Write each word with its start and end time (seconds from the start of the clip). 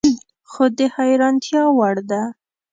خو 0.51 0.63
د 0.77 0.79
حیرانتیا 0.95 1.63
وړ 1.77 1.95
ده 2.09 2.21